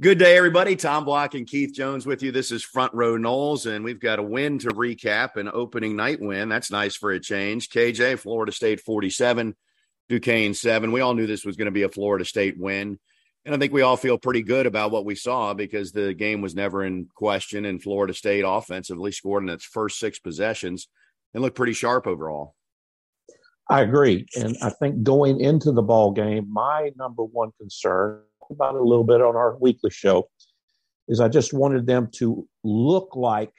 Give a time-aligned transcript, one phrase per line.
[0.00, 0.74] Good day, everybody.
[0.74, 2.32] Tom Block and Keith Jones with you.
[2.32, 6.20] This is Front Row Noles, and we've got a win to recap, an opening night
[6.20, 6.48] win.
[6.48, 7.68] That's nice for a change.
[7.68, 9.54] KJ, Florida State 47,
[10.08, 10.90] Duquesne 7.
[10.90, 12.98] We all knew this was going to be a Florida State win.
[13.44, 16.40] And I think we all feel pretty good about what we saw because the game
[16.40, 20.88] was never in question, and Florida State offensively scored in its first six possessions
[21.34, 22.56] and looked pretty sharp overall.
[23.70, 24.26] I agree.
[24.34, 28.84] And I think going into the ball game, my number one concern about it a
[28.84, 30.28] little bit on our weekly show,
[31.08, 33.52] is I just wanted them to look like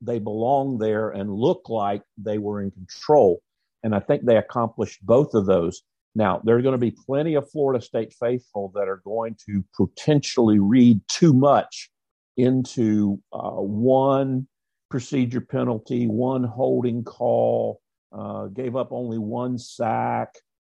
[0.00, 3.40] they belong there and look like they were in control.
[3.82, 5.82] And I think they accomplished both of those.
[6.14, 9.64] Now, there are going to be plenty of Florida State faithful that are going to
[9.76, 11.90] potentially read too much
[12.36, 14.46] into uh, one
[14.90, 17.80] procedure penalty, one holding call,
[18.16, 20.34] uh, gave up only one sack,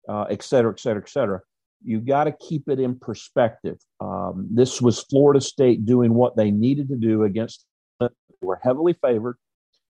[0.09, 1.41] uh, et cetera, et cetera, et cetera
[1.85, 3.79] you got to keep it in perspective.
[4.01, 7.65] Um, this was Florida State doing what they needed to do against.
[8.01, 8.09] They
[8.41, 9.37] were heavily favored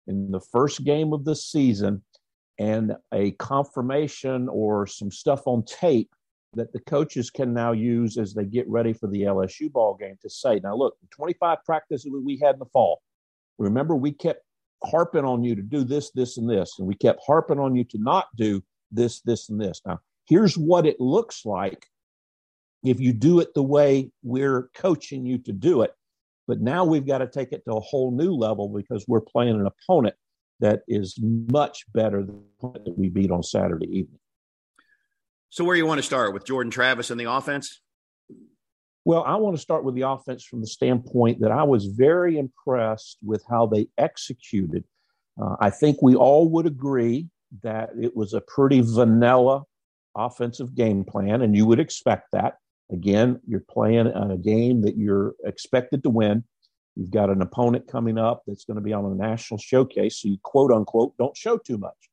[0.06, 2.02] in the first game of the season,
[2.58, 6.10] and a confirmation or some stuff on tape
[6.54, 10.16] that the coaches can now use as they get ready for the LSU ball game
[10.20, 13.00] to say, now look, 25 practices we had in the fall.
[13.58, 14.42] Remember, we kept
[14.84, 17.84] harping on you to do this, this, and this, and we kept harping on you
[17.84, 19.80] to not do this, this, and this.
[19.86, 20.00] Now,
[20.30, 21.84] here's what it looks like
[22.82, 25.92] if you do it the way we're coaching you to do it.
[26.48, 29.60] But now we've got to take it to a whole new level because we're playing
[29.60, 30.14] an opponent
[30.60, 34.18] that is much better than the opponent that we beat on Saturday evening.
[35.50, 37.80] So, where do you want to start with Jordan Travis and the offense?
[39.04, 42.38] Well, I want to start with the offense from the standpoint that I was very
[42.38, 44.84] impressed with how they executed.
[45.40, 47.28] Uh, I think we all would agree
[47.62, 49.64] that it was a pretty vanilla
[50.16, 52.54] offensive game plan, and you would expect that.
[52.90, 56.44] Again, you're playing on a game that you're expected to win.
[56.96, 60.28] You've got an opponent coming up that's going to be on a national showcase, so
[60.28, 62.10] you quote unquote don't show too much.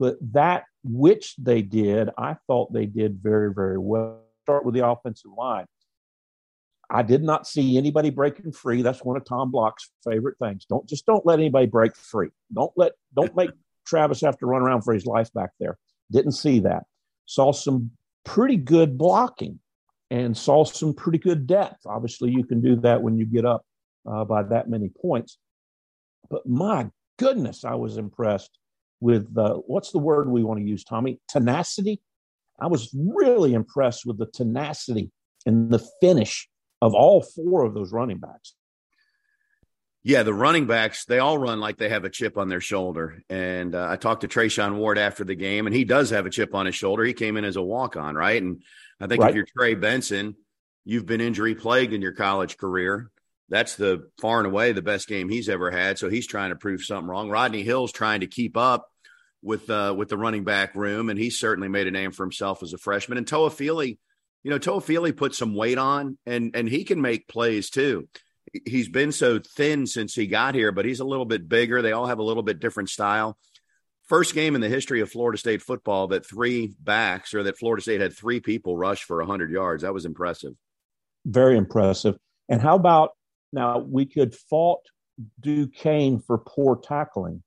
[0.00, 4.22] But that which they did, I thought they did very, very well.
[4.42, 5.66] Start with the offensive line.
[6.90, 8.82] I did not see anybody breaking free.
[8.82, 10.64] That's one of Tom Block's favorite things.
[10.64, 12.30] Don't just don't let anybody break free.
[12.52, 13.50] Don't let don't make
[13.86, 15.78] Travis have to run around for his life back there.
[16.10, 16.84] Didn't see that
[17.28, 17.90] saw some
[18.24, 19.60] pretty good blocking
[20.10, 21.86] and saw some pretty good depth.
[21.86, 23.64] Obviously, you can do that when you get up
[24.10, 25.38] uh, by that many points.
[26.30, 26.88] But my
[27.18, 28.58] goodness, I was impressed
[29.00, 31.20] with uh, what's the word we want to use, Tommy?
[31.28, 32.00] Tenacity.
[32.58, 35.10] I was really impressed with the tenacity
[35.44, 36.48] and the finish
[36.80, 38.54] of all four of those running backs.
[40.08, 43.22] Yeah, the running backs, they all run like they have a chip on their shoulder.
[43.28, 46.30] And uh, I talked to Treshaun Ward after the game, and he does have a
[46.30, 47.04] chip on his shoulder.
[47.04, 48.42] He came in as a walk on, right?
[48.42, 48.62] And
[48.98, 49.28] I think right.
[49.28, 50.34] if you're Trey Benson,
[50.86, 53.10] you've been injury plagued in your college career.
[53.50, 55.98] That's the far and away the best game he's ever had.
[55.98, 57.28] So he's trying to prove something wrong.
[57.28, 58.88] Rodney Hill's trying to keep up
[59.42, 62.62] with uh, with the running back room, and he's certainly made a name for himself
[62.62, 63.18] as a freshman.
[63.18, 63.98] And Toafili,
[64.42, 68.08] you know, Toafili put some weight on, and and he can make plays too
[68.66, 71.82] he's been so thin since he got here, but he's a little bit bigger.
[71.82, 73.38] They all have a little bit different style.
[74.08, 77.82] First game in the history of Florida State football that three backs or that Florida
[77.82, 79.82] State had three people rush for 100 yards.
[79.82, 80.54] That was impressive.
[81.26, 82.16] Very impressive.
[82.48, 83.10] And how about
[83.52, 84.86] now we could fault
[85.40, 87.42] Duquesne for poor tackling,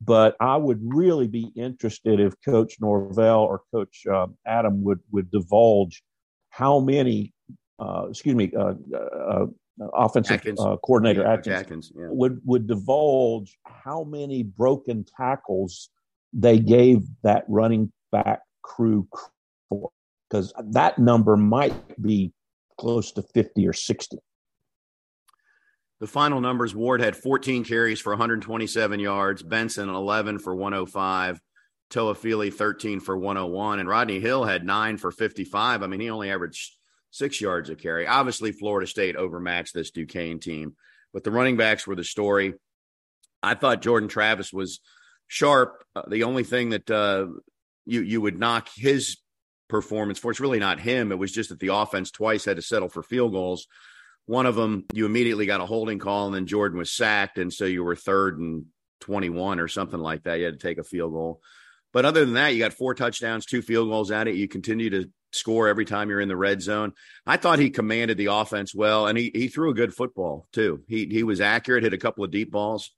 [0.00, 5.30] but I would really be interested if Coach Norvell or Coach uh, Adam would would
[5.30, 6.02] divulge
[6.50, 7.32] how many,
[7.78, 9.46] uh, excuse me, uh, uh
[9.94, 12.06] offensive uh, coordinator yeah, Atkins, Atkins yeah.
[12.08, 15.90] would would divulge how many broken tackles
[16.32, 19.08] they gave that running back crew
[19.68, 19.90] for
[20.28, 22.32] because that number might be
[22.78, 24.18] close to 50 or 60
[26.00, 31.40] the final numbers ward had 14 carries for 127 yards benson 11 for 105
[31.90, 36.30] toafili 13 for 101 and rodney hill had 9 for 55 i mean he only
[36.30, 36.77] averaged
[37.10, 38.06] six yards a carry.
[38.06, 40.76] Obviously, Florida State overmatched this Duquesne team,
[41.12, 42.54] but the running backs were the story.
[43.42, 44.80] I thought Jordan Travis was
[45.26, 45.84] sharp.
[45.94, 47.26] Uh, the only thing that uh,
[47.86, 49.18] you you would knock his
[49.68, 51.12] performance for it's really not him.
[51.12, 53.66] It was just that the offense twice had to settle for field goals.
[54.26, 57.52] One of them, you immediately got a holding call, and then Jordan was sacked, and
[57.52, 58.66] so you were third and
[59.00, 60.38] twenty-one or something like that.
[60.38, 61.40] You had to take a field goal.
[61.92, 64.34] But other than that, you got four touchdowns, two field goals at it.
[64.34, 66.92] You continue to score every time you're in the red zone.
[67.26, 70.82] I thought he commanded the offense well, and he he threw a good football too.
[70.88, 72.90] He he was accurate, hit a couple of deep balls.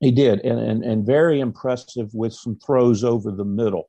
[0.00, 3.88] He did, and and, and very impressive with some throws over the middle.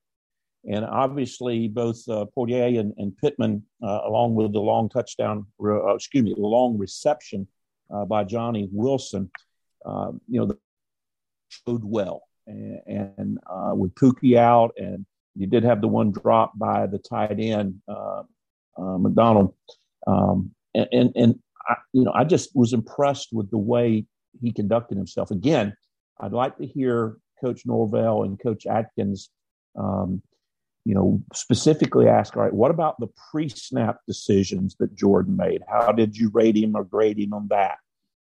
[0.70, 5.96] And obviously, both uh, Poitier and, and Pittman, uh, along with the long touchdown, uh,
[5.96, 7.48] excuse me, the long reception
[7.94, 9.32] uh, by Johnny Wilson,
[9.86, 10.54] uh, you know,
[11.48, 12.24] showed well.
[12.46, 12.82] And,
[13.18, 15.06] and uh, with Pookie out, and
[15.40, 17.82] you did have the one drop by the tight end,
[18.78, 19.54] McDonald.
[20.06, 24.06] Um, and, and, and I, you know, I just was impressed with the way
[24.42, 25.32] he conducted himself.
[25.32, 25.76] Again,
[26.20, 29.30] I'd like to hear Coach Norvell and Coach Atkins
[29.78, 30.22] um,
[30.86, 35.62] you know, specifically ask, all right, what about the pre-snap decisions that Jordan made?
[35.70, 37.78] How did you rate him or grade him on that?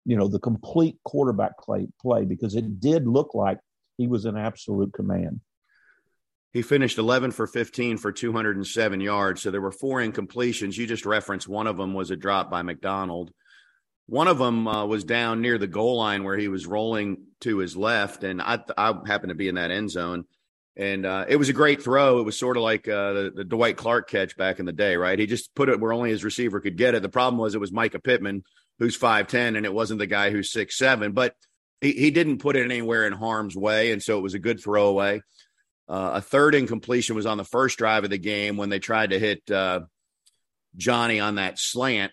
[0.05, 3.59] You know, the complete quarterback play, play because it did look like
[3.99, 5.41] he was in absolute command.
[6.57, 9.43] He finished 11 for 15 for 207 yards.
[9.43, 10.79] So there were four incompletions.
[10.79, 13.31] You just referenced one of them was a drop by McDonald.
[14.07, 17.59] One of them uh, was down near the goal line where he was rolling to
[17.59, 20.25] his left, and I, I happened to be in that end zone
[20.79, 22.21] and uh, it was a great throw.
[22.21, 24.97] It was sort of like uh, the, the, Dwight Clark catch back in the day,
[24.97, 25.19] right?
[25.19, 27.03] He just put it where only his receiver could get it.
[27.03, 28.45] The problem was it was Mycah Pittman,
[28.79, 31.13] who's 5'10, and it wasn't the guy who's six seven.
[31.13, 31.35] but
[31.83, 33.93] he, he didn't put it anywhere in harm's way.
[33.93, 35.21] And so it was a good throwaway.
[35.89, 39.11] Uh, a third incompletion was on the first drive of the game when they tried
[39.11, 39.81] to hit uh,
[40.77, 42.13] Johnny on that slant.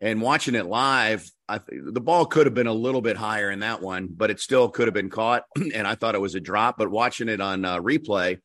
[0.00, 3.50] And watching it live, I th- the ball could have been a little bit higher
[3.50, 5.44] in that one, but it still could have been caught.
[5.74, 6.76] and I thought it was a drop.
[6.76, 8.38] But watching it on uh, replay,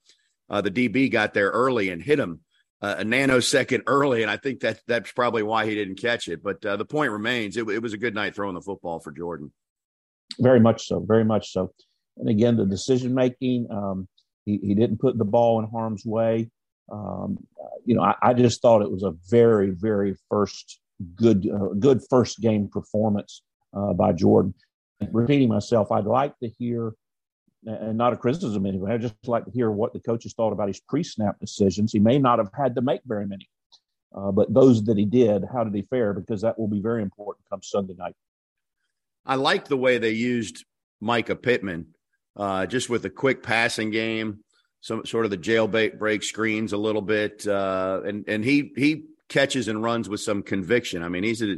[0.50, 2.42] uh, the DB got there early and hit him
[2.82, 6.42] uh, a nanosecond early, and I think that that's probably why he didn't catch it.
[6.42, 9.12] But uh, the point remains, it, it was a good night throwing the football for
[9.12, 9.52] Jordan.
[10.40, 11.00] Very much so.
[11.00, 11.74] Very much so.
[12.18, 13.68] And again, the decision making.
[13.70, 14.08] Um,
[14.50, 16.50] he, he didn't put the ball in harm's way.
[16.92, 17.38] Um,
[17.86, 20.80] you know, I, I, just thought it was a very, very first
[21.16, 23.44] good uh, good first game performance
[23.76, 24.56] uh, by Jordan.
[25.12, 26.94] Repeating myself, I'd like to hear,
[27.66, 28.94] and not a criticism anyway.
[28.94, 31.94] I'd just like to hear what the coaches thought about his pre-snap decisions.
[31.94, 33.48] He may not have had to make very many,
[34.16, 36.14] uh, but those that he did, how did he fare?
[36.14, 38.16] Because that will be very important come Sunday night.
[39.26, 40.66] I like the way they used
[41.02, 41.94] Mycah Pittman,
[42.36, 44.40] uh, just with a quick passing game,
[44.82, 49.06] some sort of the jailbait break screens a little bit, uh, and and he he
[49.28, 51.04] catches and runs with some conviction.
[51.04, 51.58] I mean, he's a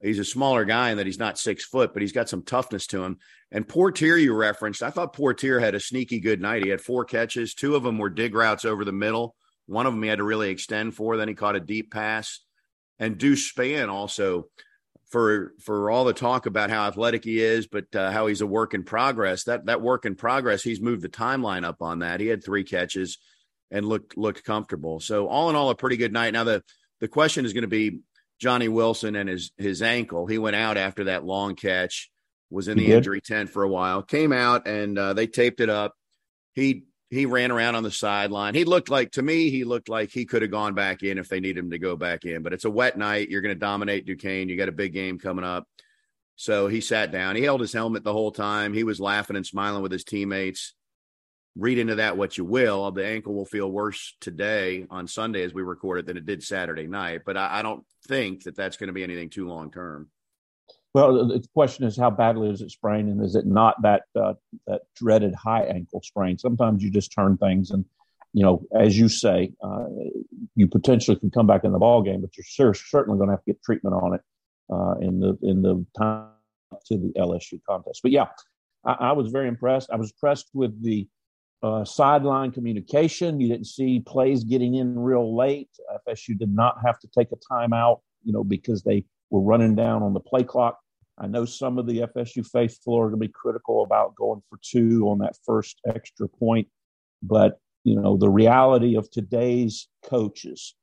[0.00, 2.86] he's a smaller guy in that he's not six foot, but he's got some toughness
[2.88, 3.18] to him.
[3.50, 6.62] And Poitier, you referenced, I thought Poitier had a sneaky good night.
[6.62, 9.34] He had four catches, two of them were dig routes over the middle.
[9.66, 11.16] One of them he had to really extend for.
[11.16, 12.40] Then he caught a deep pass.
[12.98, 14.48] And Deuce Spann also,
[15.10, 18.46] for for all the talk about how athletic he is, but uh, how he's a
[18.46, 19.44] work in progress.
[19.44, 22.20] That that work in progress, he's moved the timeline up on that.
[22.20, 23.18] He had three catches
[23.70, 25.00] and looked looked comfortable.
[25.00, 26.32] So all in all, a pretty good night.
[26.32, 26.62] Now the
[27.00, 28.00] the question is going to be
[28.38, 30.26] Johnny Wilson and his his ankle.
[30.26, 32.10] He went out after that long catch,
[32.50, 32.96] was in he the did.
[32.98, 35.94] injury tent for a while, came out and uh, they taped it up.
[36.54, 38.54] He he ran around on the sideline.
[38.54, 41.28] He looked like to me, he looked like he could have gone back in if
[41.28, 42.42] they need him to go back in.
[42.42, 43.30] But it's a wet night.
[43.30, 44.48] You're going to dominate Duquesne.
[44.48, 45.66] You got a big game coming up.
[46.36, 47.34] So he sat down.
[47.34, 48.72] He held his helmet the whole time.
[48.72, 50.74] He was laughing and smiling with his teammates
[51.58, 52.90] read into that what you will.
[52.92, 56.42] The ankle will feel worse today on Sunday as we record it than it did
[56.42, 57.22] Saturday night.
[57.26, 60.08] But I, I don't think that that's going to be anything too long term.
[60.98, 64.34] Well, the question is how badly is it sprained, and is it not that uh,
[64.66, 66.38] that dreaded high ankle sprain?
[66.38, 67.84] Sometimes you just turn things, and
[68.32, 69.84] you know, as you say, uh,
[70.56, 73.44] you potentially can come back in the ball game, but you're certainly going to have
[73.44, 74.20] to get treatment on it
[74.72, 76.30] uh, in the in the time
[76.86, 78.00] to the LSU contest.
[78.02, 78.26] But yeah,
[78.84, 79.90] I, I was very impressed.
[79.92, 81.06] I was impressed with the
[81.62, 83.38] uh, sideline communication.
[83.38, 85.70] You didn't see plays getting in real late.
[86.08, 90.02] FSU did not have to take a timeout, you know, because they were running down
[90.02, 90.80] on the play clock.
[91.18, 94.58] I know some of the FSU faithful are going to be critical about going for
[94.62, 96.68] two on that first extra point,
[97.22, 100.74] but you know the reality of today's coaches,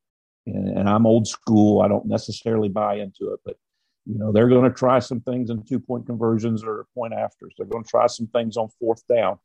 [0.46, 1.80] and, and I'm old school.
[1.80, 3.56] I don't necessarily buy into it, but
[4.04, 7.54] you know they're going to try some things in two point conversions or point afters.
[7.56, 9.38] They're going to try some things on fourth down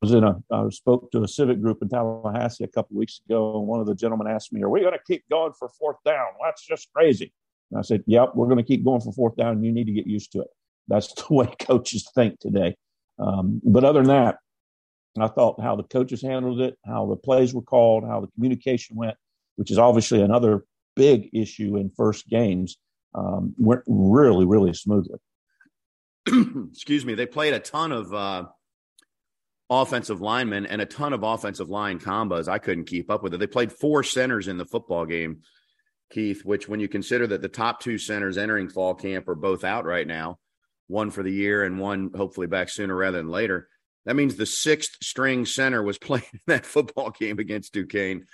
[0.00, 3.20] I was in a I spoke to a civic group in Tallahassee a couple weeks
[3.26, 5.68] ago, and one of the gentlemen asked me, "Are we going to keep going for
[5.68, 6.26] fourth down?
[6.38, 7.32] Well, that's just crazy."
[7.70, 9.92] And I said, "Yep, we're going to keep going for fourth down, you need to
[9.92, 10.48] get used to it.
[10.88, 12.76] That's the way coaches think today."
[13.18, 14.38] Um, but other than that,
[15.18, 18.96] I thought how the coaches handled it, how the plays were called, how the communication
[18.96, 19.16] went,
[19.56, 22.76] which is obviously another big issue in first games,
[23.14, 25.18] um, went really, really smoothly.
[26.26, 27.14] Excuse me.
[27.14, 28.12] They played a ton of.
[28.14, 28.44] Uh
[29.70, 32.48] offensive linemen and a ton of offensive line combos.
[32.48, 33.38] I couldn't keep up with it.
[33.38, 35.42] They played four centers in the football game,
[36.10, 39.64] Keith, which when you consider that the top two centers entering fall camp are both
[39.64, 40.38] out right now,
[40.86, 43.68] one for the year and one hopefully back sooner rather than later.
[44.06, 48.26] That means the sixth string center was playing that football game against Duquesne.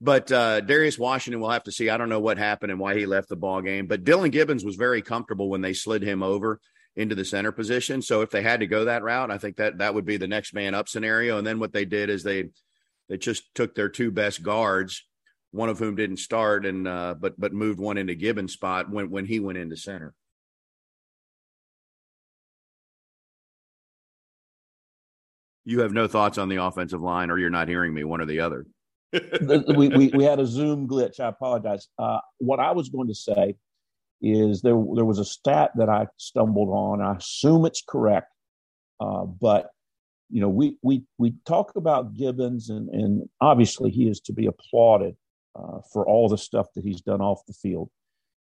[0.00, 1.88] But uh, Darius Washington, we'll have to see.
[1.88, 3.86] I don't know what happened and why he left the ball game.
[3.86, 6.60] But Dillan Gibbons was very comfortable when they slid him over
[6.96, 8.02] into the center position.
[8.02, 10.26] So if they had to go that route, I think that that would be the
[10.26, 11.38] next man up scenario.
[11.38, 12.50] And then what they did is they
[13.08, 15.04] they just took their two best guards,
[15.52, 19.10] one of whom didn't start, and uh, but but moved one into Gibbons' spot when
[19.10, 20.14] when he went into center.
[25.64, 28.26] You have no thoughts on the offensive line, or you're not hearing me, one or
[28.26, 28.66] the other.
[29.12, 31.20] we, we, we had a Zoom glitch.
[31.20, 31.86] I apologize.
[31.98, 33.54] Uh, what I was going to say
[34.20, 37.00] is there there was a stat that I stumbled on.
[37.00, 38.32] I assume it's correct,
[39.00, 39.70] uh, but
[40.30, 44.46] you know we we we talk about Gibbons and and obviously he is to be
[44.46, 45.14] applauded
[45.54, 47.90] uh, for all the stuff that he's done off the field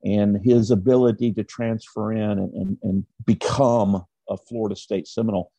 [0.04, 5.50] and his ability to transfer in and, and, and become a Florida State Seminole.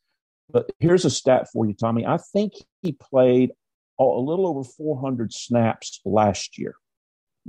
[0.52, 2.06] But here's a stat for you, Tommy.
[2.06, 3.52] I think he played
[4.00, 6.76] a little over 400 snaps last year.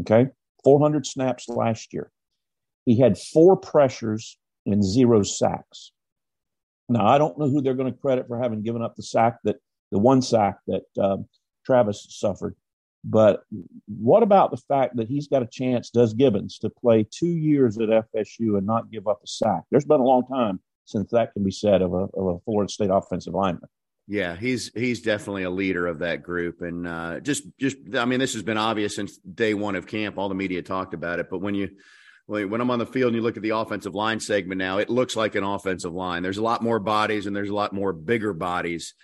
[0.00, 0.29] Okay,
[0.65, 2.11] 400 snaps last year.
[2.87, 5.93] He had four pressures and zero sacks.
[6.88, 9.38] Now, I don't know who they're going to credit for having given up the sack
[9.45, 9.57] that
[9.91, 11.26] the one sack that um,
[11.65, 12.55] Travis suffered.
[13.08, 13.44] But
[13.86, 17.78] what about the fact that he's got a chance, does Gibbons, to play two years
[17.78, 19.62] at FSU and not give up a sack?
[19.70, 22.70] There's been a long time since that can be said of a, of a Florida
[22.70, 23.68] State offensive lineman.
[24.08, 28.20] Yeah, he's he's definitely a leader of that group, and uh, just just I mean,
[28.20, 30.18] this has been obvious since day one of camp.
[30.18, 31.70] All the media talked about it, but when you
[32.26, 34.90] when I'm on the field and you look at the offensive line segment now, it
[34.90, 36.25] looks like an offensive line.
[36.25, 38.94] There's a lot more bodies and there's a lot more bigger bodies.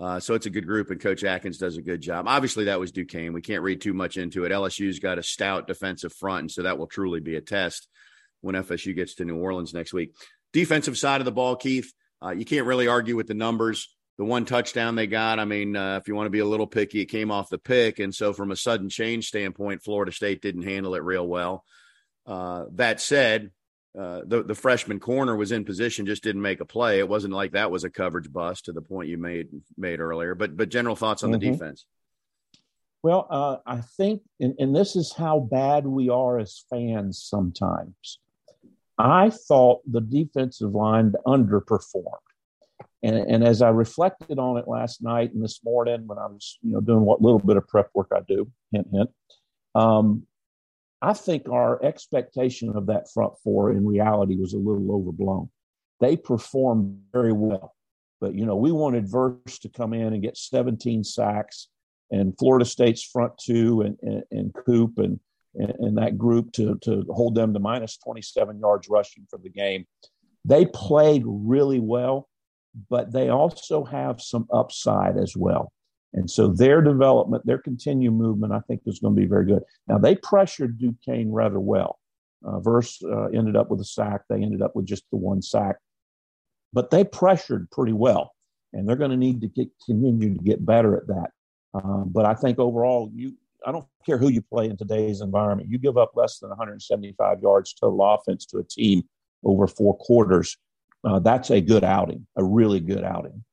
[0.00, 2.26] Uh, so it's a good group, and Coach Atkins does a good job.
[2.28, 3.32] Obviously, that was Duquesne.
[3.32, 4.52] We can't read too much into it.
[4.52, 7.88] LSU's got a stout defensive front, and so that will truly be a test
[8.40, 10.14] when FSU gets to New Orleans next week.
[10.52, 13.94] Defensive side of the ball, Keith, uh, you can't really argue with the numbers.
[14.18, 16.66] The one touchdown they got, I mean, uh, if you want to be a little
[16.66, 18.00] picky, it came off the pick.
[18.00, 21.64] And so, from a sudden change standpoint, Florida State didn't handle it real well.
[22.26, 23.50] Uh, that said,
[23.98, 26.98] uh, the the freshman corner was in position, just didn't make a play.
[26.98, 30.34] It wasn't like that was a coverage bust to the point you made made earlier.
[30.34, 31.40] But but general thoughts on mm-hmm.
[31.40, 31.86] the defense.
[33.02, 38.18] Well, uh, I think, and, and this is how bad we are as fans sometimes.
[38.98, 42.04] I thought the defensive line underperformed.
[43.04, 46.58] And, and, as I reflected on it last night and this morning when I was,
[46.62, 49.10] you know, doing what little bit of prep work I do, hint, hint,
[49.76, 50.26] um,
[51.00, 55.50] I think our expectation of that front four in reality was a little overblown.
[56.00, 57.74] They performed very well,
[58.20, 61.68] but you know we wanted Verse to come in and get 17 sacks,
[62.10, 65.20] and Florida State's front two and and, and Coop and,
[65.54, 69.50] and and that group to to hold them to minus 27 yards rushing for the
[69.50, 69.86] game.
[70.44, 72.28] They played really well,
[72.90, 75.72] but they also have some upside as well.
[76.14, 79.62] And so their development, their continued movement, I think is going to be very good.
[79.86, 81.98] Now, they pressured Duquesne rather well.
[82.44, 84.22] Uh, Verse uh, ended up with a sack.
[84.28, 85.76] They ended up with just the one sack.
[86.72, 88.32] But they pressured pretty well.
[88.72, 91.30] And they're going to need to get, continue to get better at that.
[91.74, 93.34] Uh, but I think overall, you
[93.66, 95.68] I don't care who you play in today's environment.
[95.68, 99.02] You give up less than 175 yards total offense to a team
[99.44, 100.56] over four quarters.
[101.04, 103.44] Uh, that's a good outing, a really good outing.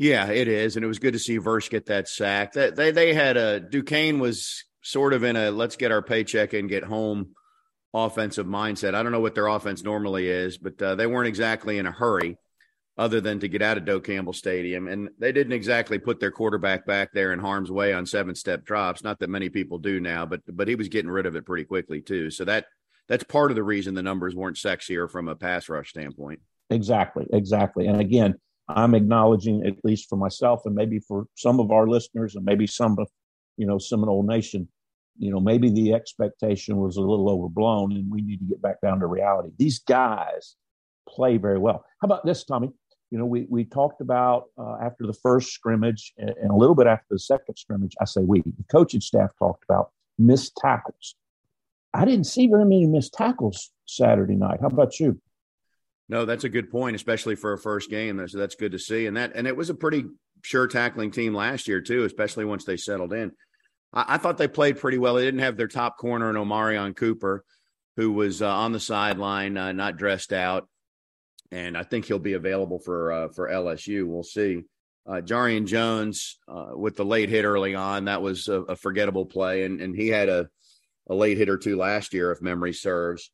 [0.00, 2.54] Yeah, it is, and it was good to see Verse get that sack.
[2.54, 6.54] That they they had a Duquesne was sort of in a let's get our paycheck
[6.54, 7.34] and get home
[7.92, 8.94] offensive mindset.
[8.94, 11.92] I don't know what their offense normally is, but uh, they weren't exactly in a
[11.92, 12.38] hurry,
[12.96, 16.30] other than to get out of Doak Campbell Stadium, and they didn't exactly put their
[16.30, 19.04] quarterback back there in harm's way on seven step drops.
[19.04, 21.64] Not that many people do now, but but he was getting rid of it pretty
[21.64, 22.30] quickly too.
[22.30, 22.64] So that
[23.06, 26.40] that's part of the reason the numbers weren't sexier from a pass rush standpoint.
[26.70, 28.36] Exactly, exactly, and again
[28.76, 32.66] I'm acknowledging, at least for myself and maybe for some of our listeners and maybe
[32.66, 33.08] some of,
[33.56, 34.68] you know, Seminole Nation,
[35.18, 38.80] you know, maybe the expectation was a little overblown and we need to get back
[38.80, 39.50] down to reality.
[39.58, 40.56] These guys
[41.08, 41.84] play very well.
[42.00, 42.70] How about this, Tommy?
[43.10, 46.76] You know, we, we talked about uh, after the first scrimmage and, and a little
[46.76, 51.16] bit after the second scrimmage, I say we, the coaching staff talked about missed tackles.
[51.92, 54.60] I didn't see very many missed tackles Saturday night.
[54.60, 55.20] How about you?
[56.10, 58.26] No, that's a good point, especially for a first game.
[58.26, 59.06] So that's good to see.
[59.06, 60.04] And that and it was a pretty
[60.42, 63.30] sure tackling team last year too, especially once they settled in.
[63.92, 65.14] I, I thought they played pretty well.
[65.14, 67.44] They didn't have their top corner in Omarion Cooper,
[67.96, 70.68] who was uh, on the sideline, uh, not dressed out,
[71.52, 74.04] and I think he'll be available for uh, for LSU.
[74.04, 74.64] We'll see.
[75.06, 79.26] Uh, Jarrian Jones uh, with the late hit early on, that was a, a forgettable
[79.26, 80.48] play, and and he had a
[81.08, 83.30] a late hit or two last year, if memory serves.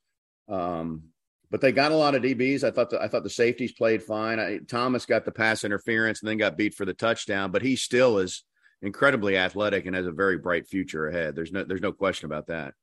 [0.47, 1.05] Um,
[1.51, 2.65] but they got a lot of DBs.
[2.65, 4.41] I thought the, I thought the safeties played fine.
[4.41, 7.77] I, Thomas got the pass interference and then got beat for the touchdown, but he
[7.77, 8.45] still is
[8.83, 11.35] incredibly athletic and has a very bright future ahead.
[11.35, 12.75] There's no there's no question about that.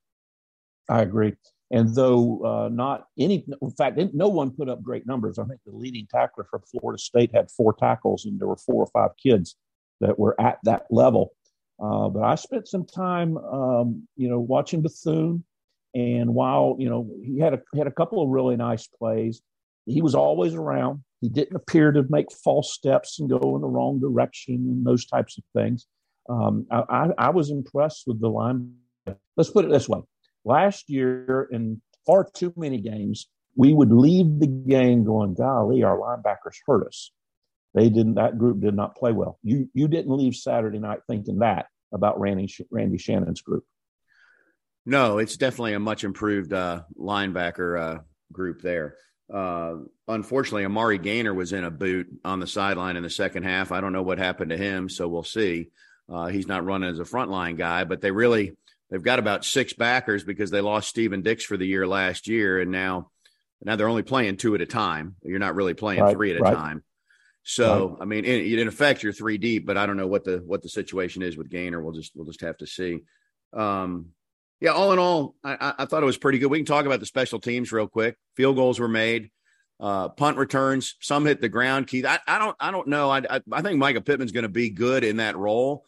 [0.89, 1.33] I agree.
[1.71, 5.39] And though uh, not any, in fact, no one put up great numbers.
[5.39, 8.83] I think the leading tackler from Florida State had four tackles, and there were four
[8.83, 9.55] or five kids
[9.99, 11.31] that were at that level.
[11.83, 15.43] Uh, but I spent some time, um, you know, watching Bethune,
[15.93, 19.41] and while you know he had a had a couple of really nice plays,
[19.85, 21.03] he was always around.
[21.21, 25.05] He didn't appear to make false steps and go in the wrong direction and those
[25.05, 25.87] types of things.
[26.29, 28.73] Um, I, I, I was impressed with the line.
[29.37, 30.01] Let's put it this way:
[30.43, 35.97] last year, in far too many games, we would leave the game going, "Golly, our
[35.97, 37.11] linebackers hurt us."
[37.73, 38.15] They didn't.
[38.15, 39.39] That group did not play well.
[39.43, 43.65] You you didn't leave Saturday night thinking that about Randy Randy Shannon's group.
[44.85, 48.95] No, it's definitely a much improved uh, linebacker uh, group there.
[49.33, 49.75] Uh,
[50.07, 53.71] unfortunately, Amari Gainer was in a boot on the sideline in the second half.
[53.71, 55.69] I don't know what happened to him, so we'll see.
[56.11, 58.57] Uh, he's not running as a frontline guy, but they really
[58.89, 62.59] they've got about six backers because they lost Steven Dix for the year last year,
[62.59, 63.09] and now
[63.63, 65.15] now they're only playing two at a time.
[65.23, 66.53] You're not really playing right, three at right.
[66.53, 66.83] a time.
[67.43, 67.97] So right.
[68.01, 70.61] I mean, in, in effect, you're three deep, but I don't know what the what
[70.61, 71.81] the situation is with Gainer.
[71.81, 72.99] We'll just we'll just have to see.
[73.53, 74.07] Um,
[74.63, 76.49] yeah, all in all, I, I, thought it was pretty good.
[76.49, 78.15] We can talk about the special teams real quick.
[78.37, 79.29] Field goals were made,
[79.77, 81.87] uh, punt returns, some hit the ground.
[81.87, 83.09] Keith, I, I don't I don't know.
[83.09, 85.83] I I, I think Mycah Pittman's going to be good in that role.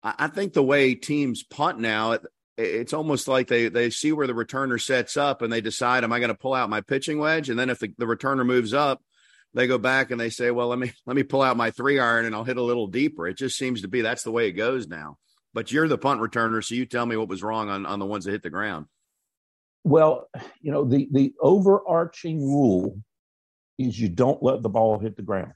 [0.00, 2.22] I, I, think the way teams punt now, it,
[2.56, 6.12] it's almost like they they see where the returner sets up and they decide, am
[6.12, 7.50] I going to pull out my pitching wedge?
[7.50, 9.02] And then if the, the returner moves up,
[9.54, 11.98] they go back and they say, well, let me let me pull out my three
[11.98, 13.26] iron and I'll hit a little deeper.
[13.26, 15.16] It just seems to be that's the way it goes now.
[15.52, 18.06] But you're the punt returner, so you tell me what was wrong on, on the
[18.06, 18.86] ones that hit the ground.
[19.82, 20.28] Well,
[20.60, 23.00] you know, the the overarching rule
[23.78, 25.54] is you don't let the ball hit the ground.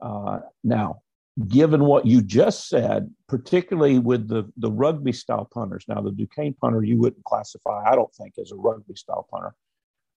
[0.00, 1.00] Uh, now,
[1.48, 6.54] given what you just said, particularly with the, the rugby style punters, now the Duquesne
[6.60, 9.54] punter you wouldn't classify, I don't think, as a rugby style punter.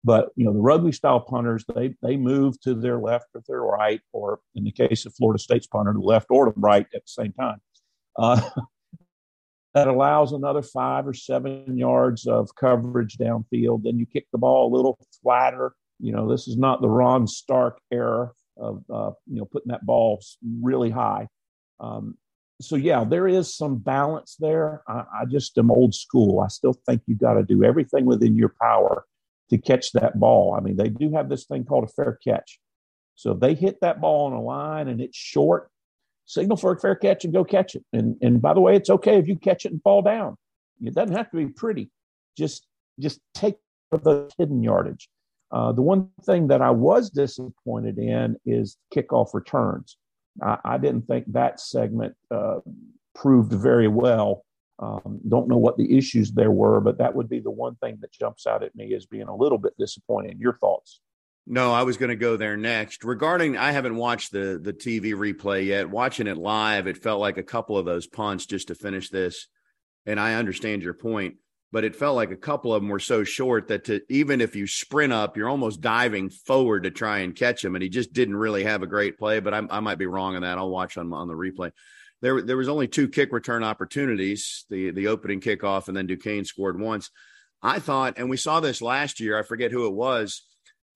[0.04, 3.62] But you know, the rugby style punters, they they move to their left or their
[3.62, 7.02] right, or in the case of Florida State's punter, the left or the right at
[7.02, 7.60] the same time.
[8.18, 8.40] Uh,
[9.74, 13.84] that allows another five or seven yards of coverage downfield.
[13.84, 15.72] Then you kick the ball a little flatter.
[16.00, 19.86] You know, this is not the Rohn Stark era of uh, you know putting that
[19.86, 20.20] ball
[20.62, 21.28] really high.
[21.80, 22.16] Um,
[22.60, 24.82] so yeah, there is some balance there.
[24.88, 26.40] I, I just am old school.
[26.40, 29.04] I still think you got to do everything within your power
[29.50, 30.54] to catch that ball.
[30.54, 32.58] I mean, they do have this thing called a fair catch.
[33.14, 35.70] So if they hit that ball on a line and it's short,
[36.28, 37.84] signal for a fair catch and go catch it.
[37.92, 40.36] And and by the way, it's okay if you catch it and fall down.
[40.80, 41.90] It doesn't have to be pretty.
[42.36, 42.66] Just
[43.00, 43.56] just take
[43.90, 45.08] the hidden yardage.
[45.50, 49.96] Uh, the one thing that I was disappointed in is kickoff returns.
[50.42, 52.60] I, I didn't think that segment uh,
[53.14, 54.44] proved very well.
[54.78, 57.98] Um, don't know what the issues there were, but that would be the one thing
[58.02, 60.38] that jumps out at me as being a little bit disappointing.
[60.38, 61.00] Your thoughts?
[61.50, 63.04] No, I was going to go there next.
[63.04, 65.88] Regarding, I haven't watched the the TV replay yet.
[65.88, 69.48] Watching it live, it felt like a couple of those punts just to finish this.
[70.04, 71.36] And I understand your point,
[71.72, 74.56] but it felt like a couple of them were so short that to, even if
[74.56, 77.74] you sprint up, you're almost diving forward to try and catch him.
[77.74, 79.40] And he just didn't really have a great play.
[79.40, 80.58] But I, I might be wrong on that.
[80.58, 81.70] I'll watch on on the replay.
[82.20, 86.44] There, there was only two kick return opportunities: the the opening kickoff, and then Duquesne
[86.44, 87.10] scored once.
[87.62, 89.38] I thought, and we saw this last year.
[89.38, 90.42] I forget who it was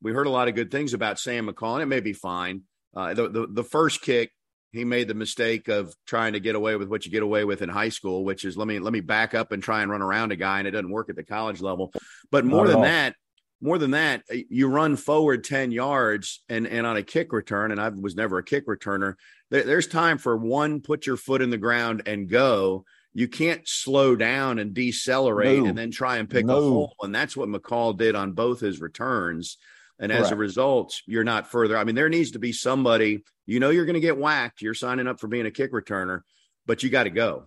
[0.03, 2.62] we heard a lot of good things about Sam McCall, and it may be fine.
[2.95, 4.33] Uh, the, the, the first kick,
[4.73, 7.62] he made the mistake of trying to get away with what you get away with
[7.62, 10.03] in high school, which is let me let me back up and try and run
[10.03, 11.93] around a guy, and it doesn't work at the college level.
[12.31, 13.15] But more than that,
[13.61, 17.81] more than that, you run forward ten yards, and and on a kick return, and
[17.81, 19.15] I was never a kick returner.
[19.51, 22.85] There, there's time for one, put your foot in the ground and go.
[23.15, 25.67] You can't slow down and decelerate no.
[25.67, 26.57] and then try and pick no.
[26.57, 29.59] a hole, and that's what McCall did on both his returns.
[30.03, 31.79] And as a result, you're not further.
[31.79, 34.61] I mean, there needs to be somebody, you know, you're going to get whacked.
[34.61, 36.23] You're signing up for being a kick returner,
[36.67, 37.45] but you got to go.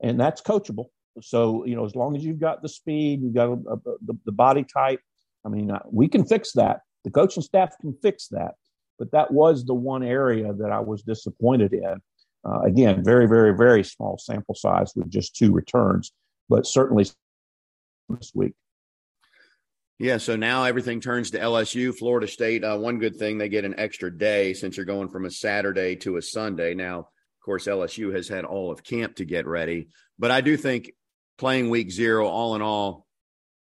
[0.00, 0.86] And that's coachable.
[1.20, 3.76] So, you know, as long as you've got the speed, you've got a, a,
[4.06, 5.00] the, the body type,
[5.44, 6.82] I mean, uh, we can fix that.
[7.02, 8.54] The coaching staff can fix that.
[8.96, 11.96] But that was the one area that I was disappointed in.
[12.44, 16.12] Uh, again, very, very, very small sample size with just two returns,
[16.48, 17.04] but certainly
[18.08, 18.52] this week.
[19.98, 22.64] Yeah, so now everything turns to LSU, Florida State.
[22.64, 25.94] Uh, one good thing, they get an extra day since you're going from a Saturday
[25.96, 26.74] to a Sunday.
[26.74, 30.56] Now, of course, LSU has had all of camp to get ready, but I do
[30.56, 30.92] think
[31.38, 33.06] playing week zero, all in all,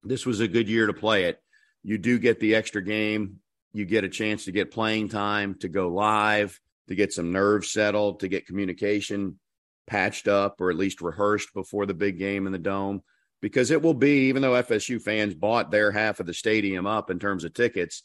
[0.04, 1.38] this was a good year to play it.
[1.82, 3.36] you do get the extra game.
[3.72, 7.70] You get a chance to get playing time, to go live, to get some nerves
[7.70, 9.38] settled, to get communication
[9.86, 13.02] patched up or at least rehearsed before the big game in the dome.
[13.40, 17.10] Because it will be, even though FSU fans bought their half of the stadium up
[17.10, 18.02] in terms of tickets,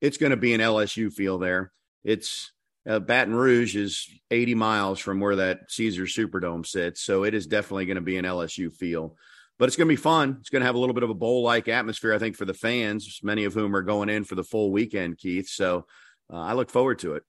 [0.00, 1.72] it's going to be an LSU feel there.
[2.04, 2.52] It's
[2.88, 7.46] uh, Baton Rouge is 80 miles from where that Caesar Superdome sits, so it is
[7.46, 9.16] definitely going to be an LSU feel.
[9.58, 10.36] But it's going to be fun.
[10.40, 12.44] It's going to have a little bit of a bowl like atmosphere, I think, for
[12.44, 15.48] the fans, many of whom are going in for the full weekend, Keith.
[15.48, 15.86] So
[16.32, 17.24] uh, I look forward to it.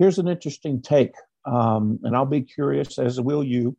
[0.00, 1.14] Here's an interesting take,
[1.46, 3.76] um, and I'll be curious, as will you.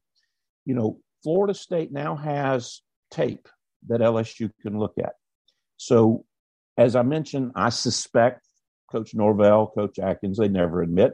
[0.66, 3.50] You know, Florida State now has tape
[3.88, 5.14] that LSU can look at.
[5.78, 6.24] So,
[6.78, 8.46] as I mentioned, I suspect
[8.92, 11.14] Coach Norvell, Coach Atkins, they never admit.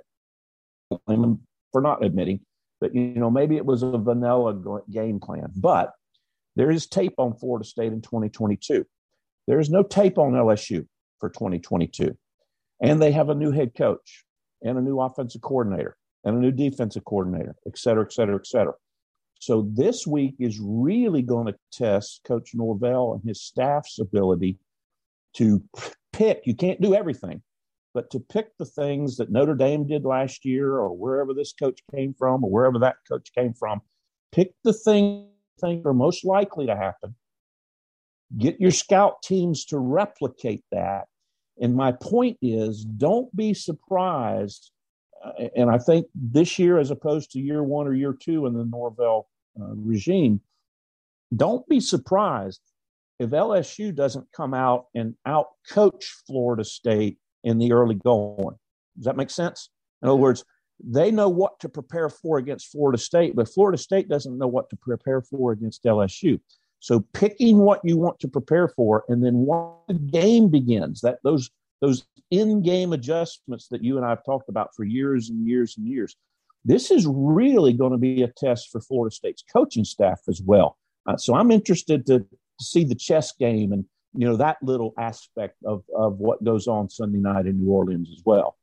[1.07, 2.41] for not admitting.
[2.81, 5.47] But, you know, maybe it was a vanilla game plan.
[5.55, 5.93] But
[6.57, 8.85] there is tape on Florida State in 2022.
[9.47, 10.87] There is no tape on LSU
[11.21, 12.17] for 2022.
[12.81, 14.25] And they have a new head coach
[14.61, 15.95] and a new offensive coordinator
[16.25, 18.73] and a new defensive coordinator, et cetera, et cetera, et cetera.
[19.41, 24.59] So this week is really going to test Coach Norvell and his staff's ability
[25.33, 25.63] to
[26.13, 26.43] pick.
[26.45, 27.41] You can't do everything,
[27.95, 31.79] but to pick the things that Notre Dame did last year or wherever this coach
[31.89, 33.81] came from or wherever that coach came from,
[34.31, 35.25] pick the things
[35.59, 37.15] think are most likely to happen.
[38.37, 41.05] Get your scout teams to replicate that.
[41.59, 44.69] And my point is don't be surprised.
[45.55, 48.65] And I think this year, as opposed to year one or year two in the
[48.65, 49.27] Norvell
[49.59, 50.41] uh, regime,
[51.35, 52.61] don't be surprised
[53.19, 58.57] if LSU doesn't come out and outcoach Florida State in the early going.
[58.97, 59.69] Does that make sense?
[60.01, 60.43] In other words,
[60.83, 64.69] they know what to prepare for against Florida State, but Florida State doesn't know what
[64.71, 66.39] to prepare for against LSU.
[66.79, 71.19] So picking what you want to prepare for, and then once the game begins, that
[71.23, 71.51] those
[71.81, 75.87] those in-game adjustments that you and I have talked about for years and years and
[75.87, 76.15] years,
[76.63, 80.77] this is really going to be a test for Florida State's coaching staff as well.
[81.05, 82.27] Uh, so I'm interested to, to
[82.59, 86.89] see the chess game and you know that little aspect of of what goes on
[86.89, 88.57] Sunday night in New Orleans as well.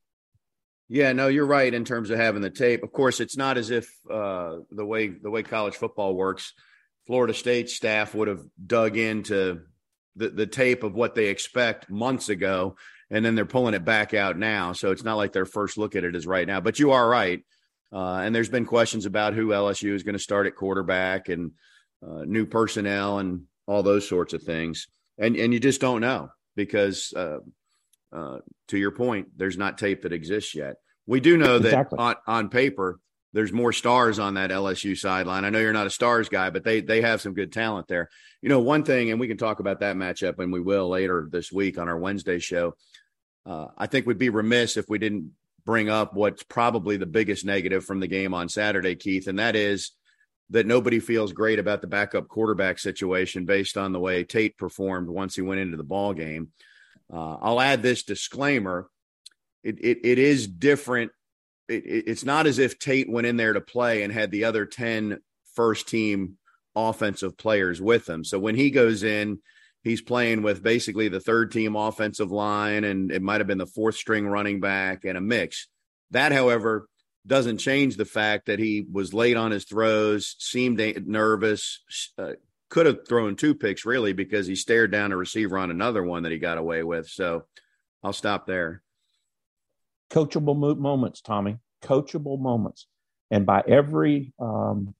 [0.90, 2.82] Yeah, no, you're right in terms of having the tape.
[2.82, 6.52] Of course, it's not as if uh, the way the way college football works,
[7.06, 9.62] Florida State staff would have dug into
[10.16, 12.76] the, the tape of what they expect months ago,
[13.10, 14.72] and then they're pulling it back out now.
[14.72, 16.60] So it's not like their first look at it is right now.
[16.60, 17.44] But you are right,
[17.92, 21.52] uh, and there's been questions about who LSU is going to start at quarterback and
[22.06, 26.30] uh, new personnel and all those sorts of things, and and you just don't know
[26.56, 27.38] because uh,
[28.12, 30.76] uh, to your point, there's not tape that exists yet.
[31.06, 31.98] We do know that exactly.
[31.98, 33.00] on, on paper,
[33.32, 35.44] there's more stars on that LSU sideline.
[35.44, 38.08] I know you're not a stars guy, but they they have some good talent there.
[38.40, 41.28] You know, one thing, and we can talk about that matchup, and we will later
[41.30, 42.74] this week on our Wednesday show.
[43.48, 45.30] Uh, I think we'd be remiss if we didn't
[45.64, 49.56] bring up what's probably the biggest negative from the game on Saturday, Keith, and that
[49.56, 49.92] is
[50.50, 55.08] that nobody feels great about the backup quarterback situation based on the way Tate performed
[55.08, 56.48] once he went into the ball game.
[57.12, 58.88] Uh, I'll add this disclaimer:
[59.64, 61.10] it it, it is different.
[61.68, 64.44] It, it, it's not as if Tate went in there to play and had the
[64.44, 65.18] other 10
[65.54, 66.36] first team
[66.76, 68.24] offensive players with him.
[68.24, 69.40] So when he goes in,
[69.82, 73.66] he's playing with basically the third team offensive line, and it might have been the
[73.66, 75.68] fourth string running back and a mix.
[76.10, 76.88] That, however,
[77.26, 81.82] doesn't change the fact that he was late on his throws, seemed nervous,
[82.18, 82.32] uh,
[82.70, 86.24] could have thrown two picks really because he stared down a receiver on another one
[86.24, 87.08] that he got away with.
[87.08, 87.44] So
[88.02, 88.82] I'll stop there.
[90.10, 91.58] Coachable moments, Tommy.
[91.82, 92.86] Coachable moments.
[93.30, 94.94] And by every um,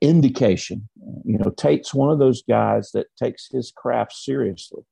[0.00, 0.88] indication,
[1.24, 4.82] you know, Tate's one of those guys that takes his craft seriously.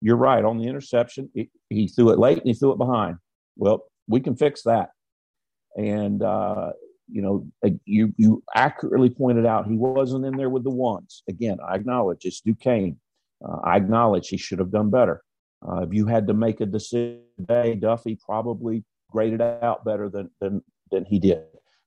[0.00, 0.44] You're right.
[0.44, 3.16] On the interception, he, he threw it late and he threw it behind.
[3.56, 4.90] Well, we can fix that.
[5.76, 6.72] And uh,
[7.08, 7.46] you know,
[7.84, 11.22] you you accurately pointed out he wasn't in there with the ones.
[11.28, 12.98] Again, I acknowledge it's Duquesne.
[13.46, 15.22] Uh, I acknowledge he should have done better.
[15.66, 20.30] Uh, if you had to make a decision today, Duffy probably graded out better than
[20.40, 21.42] than than he did.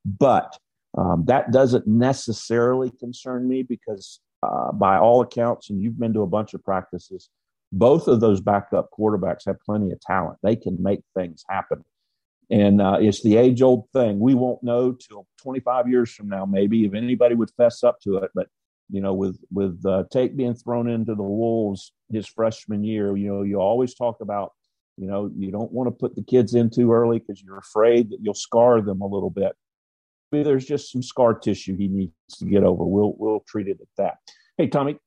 [0.06, 0.58] But
[0.97, 6.21] um, that doesn't necessarily concern me because, uh, by all accounts, and you've been to
[6.21, 7.29] a bunch of practices,
[7.71, 10.38] both of those backup quarterbacks have plenty of talent.
[10.41, 11.84] They can make things happen.
[12.49, 14.19] And uh, it's the age old thing.
[14.19, 18.17] We won't know till 25 years from now, maybe, if anybody would fess up to
[18.17, 18.31] it.
[18.36, 18.47] But,
[18.89, 23.27] you know, with, with uh, Tate being thrown into the Wolves his freshman year, you
[23.27, 24.53] know, you always talk about,
[24.95, 28.12] you know, you don't want to put the kids in too early because you're afraid
[28.12, 29.53] that you'll scar them a little bit.
[30.43, 32.84] There's just some scar tissue he needs to get over.
[32.84, 34.15] We'll, we'll treat it at that.
[34.58, 34.98] Hey, Tommy,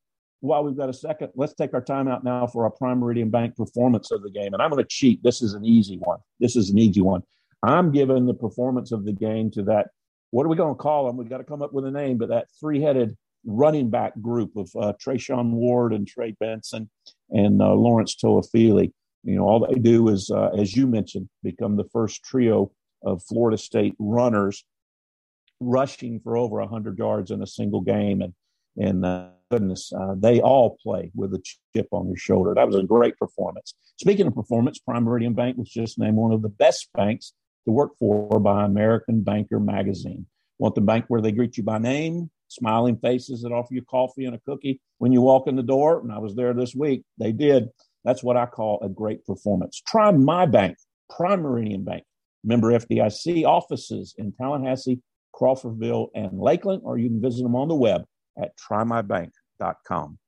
[0.40, 3.30] while we've got a second, let's take our time out now for our Prime Meridian
[3.30, 4.54] Bank performance of the game.
[4.54, 5.22] And I'm going to cheat.
[5.22, 6.18] This is an easy one.
[6.38, 7.22] This is an easy one.
[7.62, 9.88] I'm giving the performance of the game to that.
[10.30, 11.16] What are we going to call them?
[11.16, 14.56] We've got to come up with a name, but that three headed running back group
[14.56, 16.88] of uh, Treshaun Ward and Trey Benson
[17.30, 18.92] and uh, Lawrence Toafili.
[19.24, 22.70] You know, all they do is, uh, as you mentioned, become the first trio
[23.02, 24.64] of Florida State runners
[25.60, 28.22] rushing for over 100 yards in a single game.
[28.22, 28.34] And,
[28.76, 31.42] and uh, goodness, uh, they all play with a
[31.74, 32.54] chip on their shoulder.
[32.54, 33.74] That was a great performance.
[34.00, 37.32] Speaking of performance, Prime Meridian Bank was just named one of the best banks
[37.66, 40.26] to work for by American Banker magazine.
[40.58, 44.24] Want the bank where they greet you by name, smiling faces that offer you coffee
[44.24, 46.00] and a cookie when you walk in the door.
[46.00, 47.04] And I was there this week.
[47.18, 47.68] They did.
[48.04, 49.82] That's what I call a great performance.
[49.86, 50.78] Try my bank,
[51.10, 52.04] Prime Meridian Bank,
[52.42, 55.00] member FDIC offices in Tallahassee,
[55.38, 58.04] Crawfordville, and Lakeland, or you can visit them on the web
[58.40, 60.18] at trymybank.com.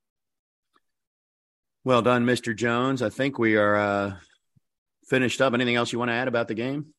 [1.85, 2.55] Well done, Mr.
[2.55, 3.03] Jones.
[3.03, 4.15] I think we are uh,
[5.09, 5.55] finished up.
[5.55, 6.95] Anything else you want to add about the game?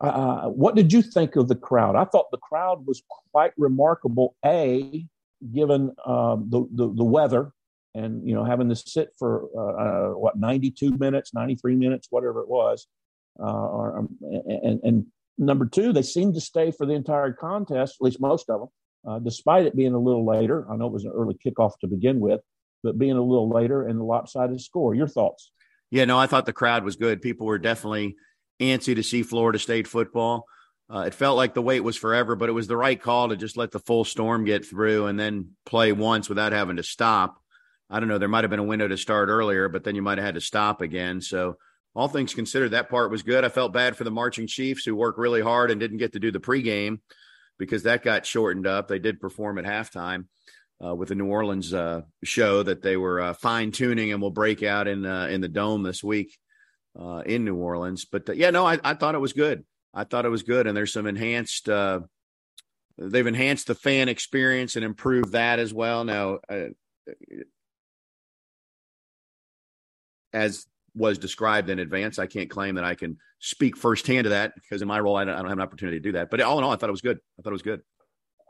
[0.00, 1.94] Uh, what did you think of the crowd?
[1.94, 4.34] I thought the crowd was quite remarkable.
[4.44, 5.06] A,
[5.52, 7.52] given um, the, the, the weather,
[7.94, 12.40] and you know having to sit for uh, uh, what 92 minutes, 93 minutes, whatever
[12.40, 12.86] it was,
[13.38, 15.06] uh, or, um, and, and,
[15.38, 18.68] number two, they seemed to stay for the entire contest, at least most of them,
[19.06, 20.70] uh, despite it being a little later.
[20.70, 22.40] I know it was an early kickoff to begin with,
[22.82, 24.94] but being a little later and the lopsided score.
[24.94, 25.52] Your thoughts?
[25.90, 27.20] Yeah, no, I thought the crowd was good.
[27.20, 28.16] People were definitely
[28.60, 30.46] antsy to see Florida State football.
[30.92, 33.36] Uh, it felt like the wait was forever, but it was the right call to
[33.36, 37.40] just let the full storm get through and then play once without having to stop.
[37.88, 38.18] I don't know.
[38.18, 40.34] There might have been a window to start earlier, but then you might have had
[40.34, 41.20] to stop again.
[41.20, 41.56] So,
[41.94, 43.44] all things considered, that part was good.
[43.44, 46.20] I felt bad for the marching Chiefs who worked really hard and didn't get to
[46.20, 47.00] do the pregame
[47.58, 48.88] because that got shortened up.
[48.88, 50.26] They did perform at halftime
[50.84, 54.30] uh, with the New Orleans uh, show that they were uh, fine tuning and will
[54.30, 56.36] break out in uh, in the dome this week
[56.98, 58.04] uh, in New Orleans.
[58.04, 59.64] But uh, yeah, no, I, I, thought it was good.
[59.94, 61.66] I thought it was good, and there's some enhanced.
[61.66, 66.04] they've enhanced the fan experience and improved that as well.
[66.04, 66.38] Now,
[70.32, 72.18] as was described in advance.
[72.18, 75.24] I can't claim that I can speak firsthand to that because in my role, I
[75.24, 76.30] don't, I don't, have an opportunity to do that.
[76.30, 77.18] But all in all, I thought it was good.
[77.38, 77.82] I thought it was good.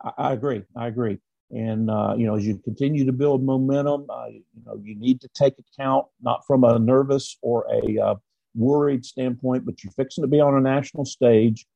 [0.03, 0.63] I, I agree.
[0.77, 1.19] I agree.
[1.51, 5.21] And uh, you know, as you continue to build momentum, uh, you know, you need
[5.21, 8.15] to take account not from a nervous or a uh,
[8.55, 11.67] worried standpoint, but you're fixing to be on a national stage.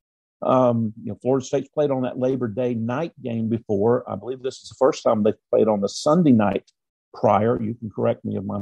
[0.43, 4.09] Um, you know, Florida State's played on that Labor Day night game before.
[4.11, 6.71] I believe this is the first time they've played on the Sunday night
[7.15, 7.61] prior.
[7.63, 8.61] You can correct me if my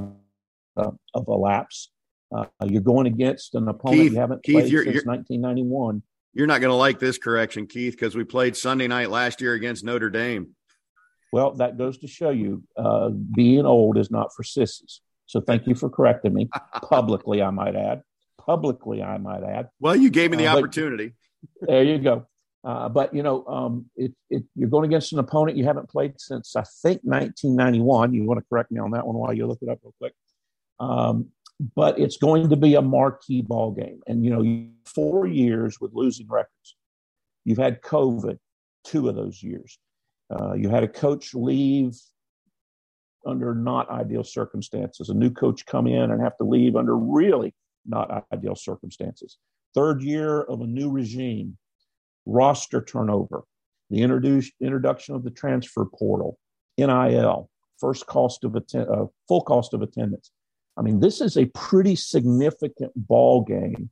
[0.76, 1.90] uh, of a lapse.
[2.34, 6.02] Uh, you're going against an opponent Keith, you haven't Keith, played you're, since you're, 1991.
[6.32, 9.54] You're not going to like this correction, Keith, because we played Sunday night last year
[9.54, 10.56] against Notre Dame.
[11.32, 15.00] Well, that goes to show you uh, being old is not for sissies.
[15.26, 16.48] So thank you for correcting me
[16.82, 18.02] publicly, I might add.
[18.38, 19.68] Publicly, I might add.
[19.80, 21.14] Well, you gave me the uh, opportunity.
[21.60, 22.26] there you go.
[22.64, 26.14] Uh, but you know, um, it, it, you're going against an opponent you haven't played
[26.18, 28.14] since I think 1991.
[28.14, 30.14] You want to correct me on that one while you look it up real quick.
[30.80, 31.28] Um,
[31.74, 34.00] but it's going to be a marquee ball game.
[34.06, 36.76] And you know, four years with losing records.
[37.44, 38.38] You've had COVID,
[38.84, 39.78] two of those years.
[40.30, 41.94] Uh, you had a coach leave
[43.26, 45.08] under not ideal circumstances.
[45.08, 47.54] A new coach come in and have to leave under really
[47.86, 49.38] not ideal circumstances.
[49.74, 51.56] Third year of a new regime,
[52.26, 53.44] roster turnover,
[53.90, 56.38] the introduction of the transfer portal,
[56.78, 60.30] NIL, first cost of attend, uh, full cost of attendance.
[60.76, 63.90] I mean, this is a pretty significant ball game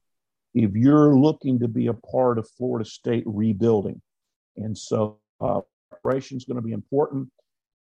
[0.54, 4.02] if you're looking to be a part of Florida State rebuilding.
[4.56, 7.28] And so, uh, preparation is going to be important.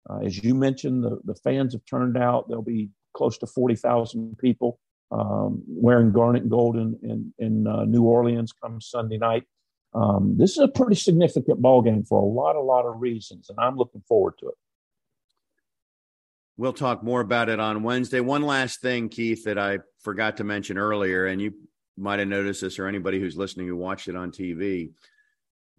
[0.10, 2.48] Uh, as you mentioned, the, the fans have turned out.
[2.48, 4.80] There'll be close to 40,000 people
[5.12, 9.44] um, wearing garnet and gold in, in, in uh, New Orleans come Sunday night.
[9.94, 13.50] Um, this is a pretty significant ball game for a lot, a lot of reasons,
[13.50, 14.56] and I'm looking forward to it.
[16.62, 18.20] We'll talk more about it on Wednesday.
[18.20, 21.56] One last thing, Keith, that I forgot to mention earlier, and you
[21.98, 24.92] might have noticed this, or anybody who's listening who watched it on TV.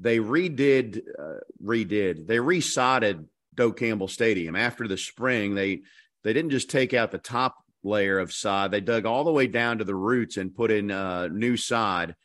[0.00, 5.54] They redid, uh, redid, they resodded Doak Campbell Stadium after the spring.
[5.54, 5.82] They
[6.24, 9.46] they didn't just take out the top layer of sod; they dug all the way
[9.46, 12.16] down to the roots and put in uh, new sod.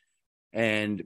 [0.52, 1.04] And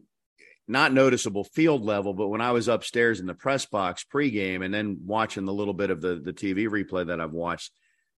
[0.72, 4.74] not noticeable field level, but when I was upstairs in the press box pregame and
[4.74, 7.72] then watching the little bit of the the TV replay that I've watched,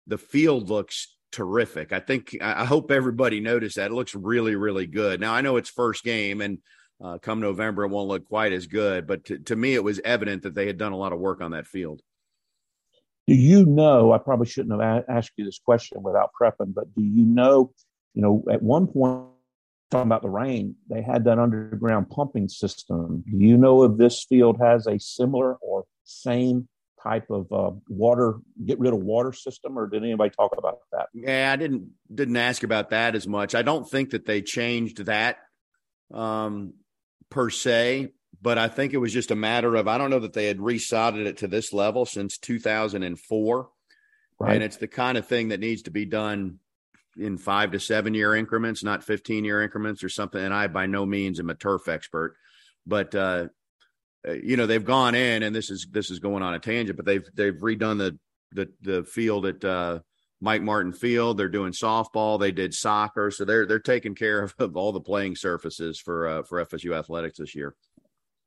[0.07, 1.93] the field looks terrific.
[1.93, 3.91] I think I hope everybody noticed that.
[3.91, 5.21] It looks really really good.
[5.21, 6.59] Now I know it's first game and
[7.03, 10.01] uh, come November it won't look quite as good, but to, to me it was
[10.05, 12.03] evident that they had done a lot of work on that field.
[13.27, 14.13] Do you know?
[14.13, 17.73] I probably shouldn't have asked you this question without prepping, but do you know?
[18.15, 19.32] You know, at one point,
[19.93, 23.23] talking about the rain, they had that underground pumping system.
[23.31, 26.69] Do you know if this field has a similar or same
[27.03, 31.09] type of uh, water get rid of water system or did anybody talk about that
[31.13, 35.07] yeah i didn't didn't ask about that as much i don't think that they changed
[35.07, 35.39] that
[36.15, 36.75] um,
[37.29, 40.33] per se but i think it was just a matter of i don't know that
[40.33, 43.69] they had resodded it to this level since 2004
[44.39, 44.55] right.
[44.55, 46.61] and it's the kind of thing that needs to be done
[47.17, 50.43] in five to seven year increments not 15 year increments or something.
[50.43, 52.37] And i by no means am a turf expert
[52.87, 53.49] but uh,
[54.27, 56.97] uh, you know they've gone in and this is this is going on a tangent
[56.97, 58.19] but they've they've redone the
[58.53, 59.99] the the field at uh,
[60.43, 61.39] Mike Martin Field.
[61.39, 62.39] They're doing softball.
[62.39, 63.31] They did soccer.
[63.31, 66.97] So they're they're taking care of, of all the playing surfaces for uh, for FSU
[66.97, 67.75] athletics this year.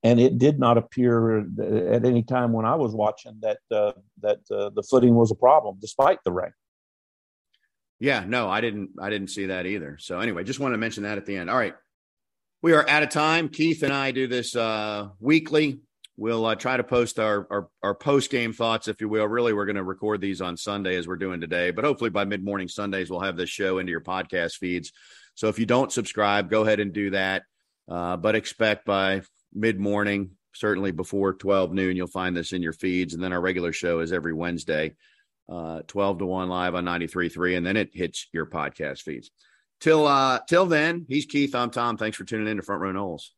[0.03, 4.39] And it did not appear at any time when I was watching that uh, that
[4.51, 6.51] uh, the footing was a problem despite the rain
[8.05, 11.03] yeah no I didn't I didn't see that either so anyway just want to mention
[11.03, 11.75] that at the end all right
[12.65, 13.49] we are out of time.
[13.49, 15.81] Keith and I do this uh, weekly.
[16.17, 19.27] We'll uh, try to post our, our, our post game thoughts, if you will.
[19.27, 22.25] Really, we're going to record these on Sunday as we're doing today, but hopefully by
[22.25, 24.93] mid morning Sundays we'll have this show into your podcast feeds.
[25.35, 27.43] So if you don't subscribe, go ahead and do that.
[27.87, 29.21] Uh, but expect by
[29.53, 33.13] mid morning, certainly before 12 noon, you'll find this in your feeds.
[33.13, 34.95] And then our regular show is every Wednesday,
[35.49, 39.31] uh, 12 to 1 live on 93.3, and then it hits your podcast feeds.
[39.81, 41.53] Till uh till then, he's Keith.
[41.53, 41.97] I'm Tom.
[41.97, 43.29] Thanks for tuning in to Front Row Noles.